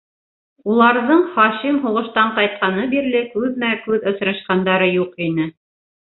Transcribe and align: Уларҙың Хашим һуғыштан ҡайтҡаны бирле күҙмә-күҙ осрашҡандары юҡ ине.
Уларҙың 0.75 1.19
Хашим 1.33 1.75
һуғыштан 1.83 2.31
ҡайтҡаны 2.39 2.85
бирле 2.93 3.21
күҙмә-күҙ 3.33 4.07
осрашҡандары 4.13 4.89
юҡ 4.95 5.13
ине. 5.27 5.47